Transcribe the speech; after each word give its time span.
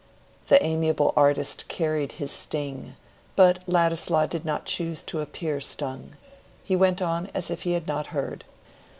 The 0.47 0.59
amiable 0.65 1.13
artist 1.15 1.67
carried 1.67 2.13
his 2.13 2.31
sting, 2.31 2.95
but 3.35 3.59
Ladislaw 3.67 4.25
did 4.25 4.43
not 4.43 4.65
choose 4.65 5.03
to 5.03 5.21
appear 5.21 5.61
stung. 5.61 6.15
He 6.63 6.75
went 6.75 7.03
on 7.03 7.29
as 7.35 7.51
if 7.51 7.61
he 7.61 7.73
had 7.73 7.85
not 7.85 8.07
heard. 8.07 8.43